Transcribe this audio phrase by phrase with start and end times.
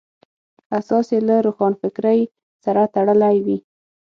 [0.77, 2.19] اساس یې له روښانفکرۍ
[2.63, 3.57] سره تړلی وي.